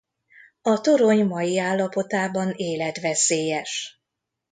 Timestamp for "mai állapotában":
1.25-2.51